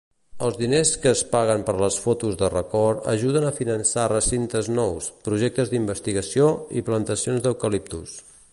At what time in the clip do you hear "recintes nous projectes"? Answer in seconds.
4.15-5.73